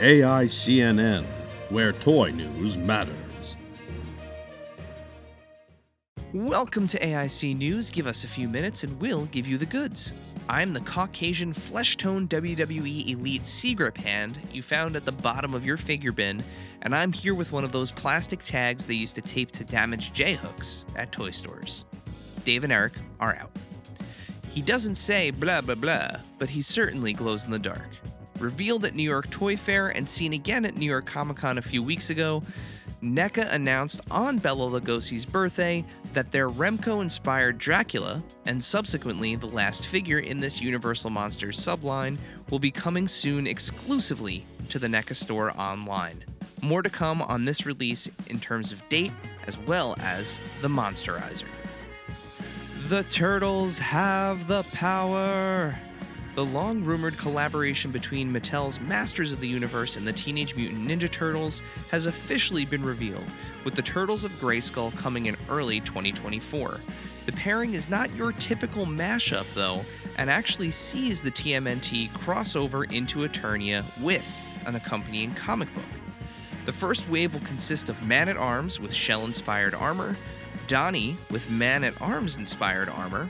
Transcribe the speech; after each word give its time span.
AICNN, 0.00 1.26
where 1.68 1.92
toy 1.92 2.30
news 2.30 2.78
matters. 2.78 3.56
Welcome 6.32 6.86
to 6.86 6.98
AIC 6.98 7.54
News. 7.58 7.90
Give 7.90 8.06
us 8.06 8.24
a 8.24 8.28
few 8.28 8.48
minutes 8.48 8.82
and 8.82 8.98
we'll 8.98 9.26
give 9.26 9.46
you 9.46 9.58
the 9.58 9.66
goods. 9.66 10.14
I'm 10.48 10.72
the 10.72 10.80
Caucasian 10.80 11.52
flesh 11.52 11.98
tone 11.98 12.26
WWE 12.28 13.10
Elite 13.10 13.44
C 13.44 13.74
grip 13.74 13.98
hand 13.98 14.40
you 14.50 14.62
found 14.62 14.96
at 14.96 15.04
the 15.04 15.12
bottom 15.12 15.52
of 15.52 15.66
your 15.66 15.76
figure 15.76 16.12
bin, 16.12 16.42
and 16.80 16.94
I'm 16.94 17.12
here 17.12 17.34
with 17.34 17.52
one 17.52 17.64
of 17.64 17.72
those 17.72 17.90
plastic 17.90 18.40
tags 18.42 18.86
they 18.86 18.94
used 18.94 19.16
to 19.16 19.20
tape 19.20 19.50
to 19.50 19.64
damaged 19.64 20.14
J 20.14 20.32
hooks 20.32 20.86
at 20.96 21.12
toy 21.12 21.30
stores. 21.30 21.84
Dave 22.44 22.64
and 22.64 22.72
Eric 22.72 22.94
are 23.20 23.36
out. 23.36 23.50
He 24.50 24.62
doesn't 24.62 24.94
say 24.94 25.30
blah 25.30 25.60
blah 25.60 25.74
blah, 25.74 26.20
but 26.38 26.48
he 26.48 26.62
certainly 26.62 27.12
glows 27.12 27.44
in 27.44 27.50
the 27.50 27.58
dark. 27.58 27.90
Revealed 28.40 28.86
at 28.86 28.94
New 28.94 29.02
York 29.02 29.28
Toy 29.28 29.54
Fair 29.54 29.88
and 29.88 30.08
seen 30.08 30.32
again 30.32 30.64
at 30.64 30.76
New 30.76 30.86
York 30.86 31.04
Comic 31.04 31.36
Con 31.36 31.58
a 31.58 31.62
few 31.62 31.82
weeks 31.82 32.08
ago, 32.08 32.42
NECA 33.02 33.52
announced 33.52 34.00
on 34.10 34.38
Bela 34.38 34.80
Lugosi's 34.80 35.26
birthday 35.26 35.84
that 36.14 36.32
their 36.32 36.48
Remco 36.48 37.02
inspired 37.02 37.58
Dracula, 37.58 38.22
and 38.46 38.62
subsequently 38.62 39.36
the 39.36 39.46
last 39.46 39.86
figure 39.86 40.18
in 40.20 40.40
this 40.40 40.60
Universal 40.60 41.10
Monsters 41.10 41.58
subline, 41.58 42.18
will 42.50 42.58
be 42.58 42.70
coming 42.70 43.06
soon 43.06 43.46
exclusively 43.46 44.44
to 44.70 44.78
the 44.78 44.88
NECA 44.88 45.14
store 45.14 45.52
online. 45.58 46.24
More 46.62 46.82
to 46.82 46.90
come 46.90 47.20
on 47.20 47.44
this 47.44 47.66
release 47.66 48.10
in 48.28 48.40
terms 48.40 48.72
of 48.72 48.86
date 48.88 49.12
as 49.46 49.58
well 49.58 49.96
as 50.00 50.40
the 50.62 50.68
Monsterizer. 50.68 51.48
The 52.84 53.02
Turtles 53.04 53.78
have 53.78 54.46
the 54.46 54.62
power! 54.72 55.78
The 56.40 56.46
long 56.46 56.82
rumored 56.82 57.18
collaboration 57.18 57.90
between 57.90 58.32
Mattel's 58.32 58.80
Masters 58.80 59.30
of 59.30 59.40
the 59.40 59.46
Universe 59.46 59.96
and 59.96 60.06
the 60.06 60.12
Teenage 60.14 60.56
Mutant 60.56 60.88
Ninja 60.88 61.10
Turtles 61.10 61.62
has 61.90 62.06
officially 62.06 62.64
been 62.64 62.82
revealed, 62.82 63.26
with 63.62 63.74
the 63.74 63.82
Turtles 63.82 64.24
of 64.24 64.32
Grayskull 64.40 64.96
coming 64.96 65.26
in 65.26 65.36
early 65.50 65.80
2024. 65.80 66.80
The 67.26 67.32
pairing 67.32 67.74
is 67.74 67.90
not 67.90 68.16
your 68.16 68.32
typical 68.32 68.86
mashup, 68.86 69.52
though, 69.52 69.84
and 70.16 70.30
actually 70.30 70.70
sees 70.70 71.20
the 71.20 71.30
TMNT 71.30 72.08
crossover 72.12 72.90
into 72.90 73.18
Eternia 73.18 73.84
with 74.02 74.26
an 74.66 74.76
accompanying 74.76 75.34
comic 75.34 75.68
book. 75.74 75.84
The 76.64 76.72
first 76.72 77.06
wave 77.10 77.34
will 77.34 77.42
consist 77.42 77.90
of 77.90 78.06
Man 78.06 78.30
at 78.30 78.38
Arms 78.38 78.80
with 78.80 78.94
shell 78.94 79.26
inspired 79.26 79.74
armor, 79.74 80.16
Donnie 80.68 81.18
with 81.30 81.50
Man 81.50 81.84
at 81.84 82.00
Arms 82.00 82.38
inspired 82.38 82.88
armor, 82.88 83.28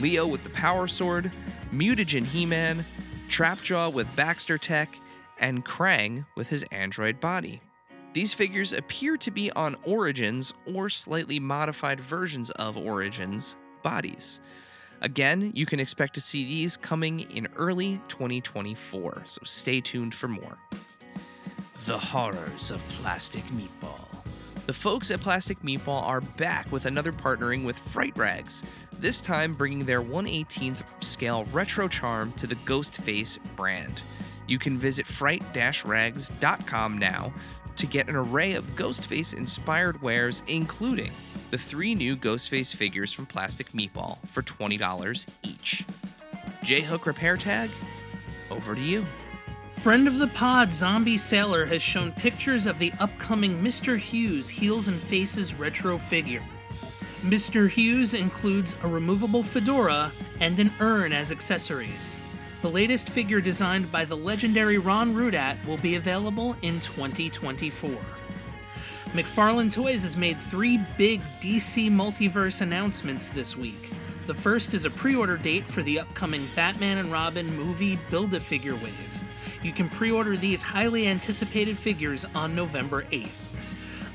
Leo 0.00 0.26
with 0.26 0.42
the 0.42 0.50
Power 0.50 0.88
Sword, 0.88 1.30
Mutagen 1.72 2.24
He 2.24 2.46
Man, 2.46 2.84
Trapjaw 3.28 3.92
with 3.92 4.14
Baxter 4.16 4.58
Tech, 4.58 4.98
and 5.38 5.64
Krang 5.64 6.26
with 6.36 6.48
his 6.48 6.64
android 6.72 7.20
body. 7.20 7.60
These 8.12 8.34
figures 8.34 8.72
appear 8.72 9.16
to 9.18 9.30
be 9.30 9.52
on 9.52 9.76
Origins 9.84 10.52
or 10.66 10.88
slightly 10.88 11.38
modified 11.38 12.00
versions 12.00 12.50
of 12.50 12.76
Origins 12.76 13.56
bodies. 13.82 14.40
Again, 15.00 15.52
you 15.54 15.64
can 15.64 15.80
expect 15.80 16.14
to 16.14 16.20
see 16.20 16.44
these 16.44 16.76
coming 16.76 17.20
in 17.20 17.48
early 17.56 18.00
2024, 18.08 19.22
so 19.24 19.40
stay 19.44 19.80
tuned 19.80 20.14
for 20.14 20.28
more. 20.28 20.58
The 21.86 21.98
horrors 21.98 22.70
of 22.72 22.86
Plastic 22.88 23.44
Meatball. 23.44 24.09
The 24.66 24.72
folks 24.74 25.10
at 25.10 25.20
Plastic 25.20 25.60
Meatball 25.62 26.02
are 26.02 26.20
back 26.20 26.70
with 26.70 26.86
another 26.86 27.12
partnering 27.12 27.64
with 27.64 27.78
Fright 27.78 28.16
Rags, 28.16 28.64
this 28.98 29.20
time 29.20 29.52
bringing 29.52 29.84
their 29.84 30.02
118th 30.02 30.84
scale 31.02 31.44
retro 31.52 31.88
charm 31.88 32.32
to 32.34 32.46
the 32.46 32.54
Ghostface 32.56 33.38
brand. 33.56 34.02
You 34.46 34.58
can 34.58 34.78
visit 34.78 35.06
fright-rags.com 35.06 36.98
now 36.98 37.32
to 37.76 37.86
get 37.86 38.08
an 38.08 38.16
array 38.16 38.54
of 38.54 38.66
Ghostface 38.76 39.34
inspired 39.34 40.00
wares, 40.02 40.42
including 40.46 41.12
the 41.50 41.58
three 41.58 41.94
new 41.94 42.16
Ghostface 42.16 42.74
figures 42.74 43.12
from 43.12 43.26
Plastic 43.26 43.68
Meatball 43.68 44.18
for 44.28 44.42
$20 44.42 45.26
each. 45.42 45.84
J 46.62 46.82
Hook 46.82 47.06
Repair 47.06 47.36
Tag, 47.36 47.70
over 48.50 48.74
to 48.74 48.80
you. 48.80 49.04
Friend 49.80 50.06
of 50.06 50.18
the 50.18 50.26
pod, 50.26 50.74
Zombie 50.74 51.16
Sailor, 51.16 51.64
has 51.64 51.80
shown 51.80 52.12
pictures 52.12 52.66
of 52.66 52.78
the 52.78 52.92
upcoming 53.00 53.62
Mr. 53.62 53.96
Hughes 53.96 54.50
Heels 54.50 54.88
and 54.88 55.00
Faces 55.00 55.54
retro 55.54 55.96
figure. 55.96 56.42
Mr. 57.22 57.66
Hughes 57.66 58.12
includes 58.12 58.76
a 58.82 58.86
removable 58.86 59.42
fedora 59.42 60.12
and 60.38 60.60
an 60.60 60.70
urn 60.80 61.14
as 61.14 61.32
accessories. 61.32 62.20
The 62.60 62.68
latest 62.68 63.08
figure 63.08 63.40
designed 63.40 63.90
by 63.90 64.04
the 64.04 64.18
legendary 64.18 64.76
Ron 64.76 65.14
Rudat 65.14 65.64
will 65.64 65.78
be 65.78 65.94
available 65.94 66.56
in 66.60 66.78
2024. 66.80 67.90
McFarlane 69.14 69.72
Toys 69.72 70.02
has 70.02 70.14
made 70.14 70.36
three 70.36 70.78
big 70.98 71.22
DC 71.40 71.90
multiverse 71.90 72.60
announcements 72.60 73.30
this 73.30 73.56
week. 73.56 73.88
The 74.26 74.34
first 74.34 74.74
is 74.74 74.84
a 74.84 74.90
pre 74.90 75.16
order 75.16 75.38
date 75.38 75.64
for 75.64 75.80
the 75.80 76.00
upcoming 76.00 76.46
Batman 76.54 76.98
and 76.98 77.10
Robin 77.10 77.46
movie 77.56 77.98
Build 78.10 78.34
a 78.34 78.40
Figure 78.40 78.74
Wave. 78.74 79.29
You 79.62 79.72
can 79.72 79.88
pre 79.88 80.10
order 80.10 80.36
these 80.36 80.62
highly 80.62 81.06
anticipated 81.06 81.76
figures 81.76 82.24
on 82.34 82.54
November 82.54 83.02
8th. 83.04 83.56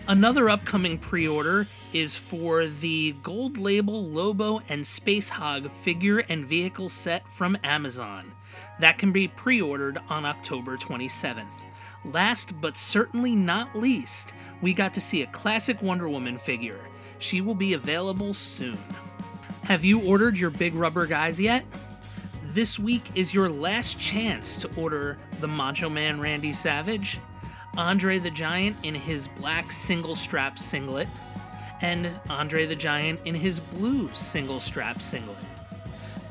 Another 0.08 0.50
upcoming 0.50 0.98
pre 0.98 1.28
order 1.28 1.68
is 1.94 2.18
for 2.18 2.68
the 2.68 3.14
gold 3.24 3.58
label 3.58 4.04
Lobo 4.04 4.62
and 4.70 4.86
Space 4.86 5.30
Hog 5.30 5.70
figure 5.70 6.20
and 6.20 6.46
vehicle 6.46 6.90
set 6.90 7.28
from 7.32 7.58
Amazon. 7.64 8.32
That 8.80 8.98
can 8.98 9.12
be 9.12 9.28
pre 9.28 9.62
ordered 9.62 10.00
on 10.10 10.26
October 10.26 10.78
27th. 10.78 11.66
Last 12.06 12.60
but 12.60 12.78
certainly 12.78 13.36
not 13.36 13.76
least, 13.76 14.34
we 14.62 14.74
got 14.74 14.94
to 14.94 15.02
see 15.02 15.22
a 15.24 15.28
classic 15.28 15.82
Wonder 15.82 16.10
Woman 16.10 16.38
figure. 16.38 16.80
She 17.20 17.42
will 17.42 17.56
be 17.56 17.74
available 17.74 18.34
soon. 18.34 18.78
Have 19.64 19.84
you 19.84 20.02
ordered 20.02 20.38
your 20.38 20.52
big 20.52 20.76
rubber 20.76 21.08
guys 21.08 21.40
yet? 21.40 21.66
This 22.56 22.80
week 22.80 23.04
is 23.16 23.34
your 23.34 23.50
last 23.50 24.00
chance 24.00 24.58
to 24.60 24.70
order 24.80 25.18
the 25.42 25.48
Macho 25.48 25.90
Man 25.90 26.22
Randy 26.22 26.54
Savage, 26.54 27.20
Andre 27.76 28.18
the 28.18 28.32
Giant 28.32 28.78
in 28.82 28.96
his 28.96 29.28
black 29.28 29.74
single 29.74 30.16
strap 30.16 30.58
singlet, 30.58 31.10
and 31.82 32.10
Andre 32.30 32.66
the 32.66 32.78
Giant 32.78 33.20
in 33.26 33.36
his 33.36 33.60
blue 33.60 34.10
single 34.14 34.62
strap 34.62 35.02
singlet. 35.02 35.36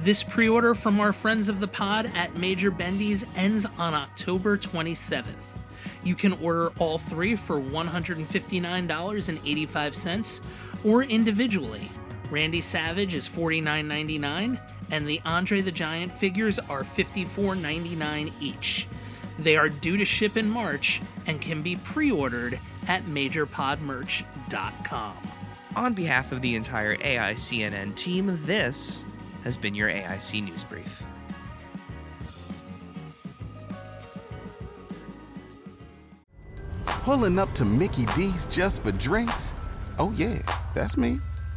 This 0.00 0.22
pre 0.22 0.48
order 0.48 0.72
from 0.72 0.98
our 0.98 1.12
friends 1.12 1.50
of 1.50 1.60
the 1.60 1.68
pod 1.68 2.10
at 2.14 2.38
Major 2.38 2.70
Bendy's 2.70 3.26
ends 3.36 3.66
on 3.78 3.92
October 3.92 4.56
27th. 4.56 5.58
You 6.04 6.14
can 6.14 6.32
order 6.42 6.72
all 6.78 6.96
three 6.96 7.36
for 7.36 7.60
$159.85 7.60 10.40
or 10.84 11.02
individually. 11.02 11.90
Randy 12.30 12.60
Savage 12.60 13.14
is 13.14 13.28
$49.99 13.28 14.58
and 14.90 15.06
the 15.06 15.20
Andre 15.24 15.60
the 15.60 15.72
Giant 15.72 16.12
figures 16.12 16.58
are 16.58 16.82
$54.99 16.82 18.32
each. 18.40 18.86
They 19.38 19.56
are 19.56 19.68
due 19.68 19.96
to 19.96 20.04
ship 20.04 20.36
in 20.36 20.48
March 20.48 21.00
and 21.26 21.40
can 21.40 21.62
be 21.62 21.76
pre 21.76 22.10
ordered 22.10 22.58
at 22.88 23.02
MajorPodMerch.com. 23.04 25.16
On 25.76 25.92
behalf 25.92 26.30
of 26.30 26.40
the 26.40 26.54
entire 26.54 26.96
AICNN 26.96 27.94
team, 27.96 28.38
this 28.44 29.04
has 29.42 29.56
been 29.56 29.74
your 29.74 29.88
AIC 29.88 30.44
News 30.44 30.64
Brief. 30.64 31.02
Pulling 36.86 37.38
up 37.38 37.50
to 37.52 37.64
Mickey 37.64 38.06
D's 38.14 38.46
just 38.46 38.82
for 38.82 38.92
drinks? 38.92 39.52
Oh, 39.98 40.12
yeah, 40.16 40.38
that's 40.74 40.96
me. 40.96 41.18